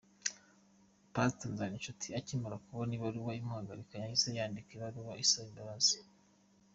[1.13, 5.97] Pastor Zigirinshuti akimara kubona ibaruwa imuhagarika, yahise yandika ibaruwa asaba imbabazi.